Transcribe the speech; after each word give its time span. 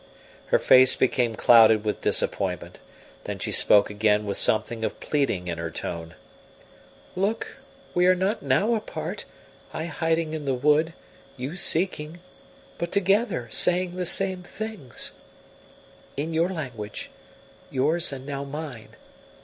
Her 0.47 0.57
face 0.57 0.95
became 0.95 1.35
clouded 1.35 1.83
with 1.85 2.01
disappointment, 2.01 2.79
then 3.25 3.37
she 3.37 3.51
spoke 3.51 3.91
again 3.91 4.25
with 4.25 4.35
something 4.35 4.83
of 4.83 4.99
pleading 4.99 5.47
in 5.47 5.59
her 5.59 5.69
tone. 5.69 6.15
"Look, 7.15 7.57
we 7.93 8.07
are 8.07 8.15
not 8.15 8.41
now 8.41 8.73
apart, 8.73 9.25
I 9.71 9.85
hiding 9.85 10.33
in 10.33 10.45
the 10.45 10.55
wood, 10.55 10.93
you 11.37 11.55
seeking, 11.55 12.19
but 12.79 12.91
together, 12.91 13.47
saying 13.51 13.95
the 13.95 14.07
same 14.07 14.41
things. 14.41 15.11
In 16.17 16.33
your 16.33 16.49
language 16.49 17.11
yours 17.69 18.11
and 18.11 18.25
now 18.25 18.43
mine. 18.43 18.95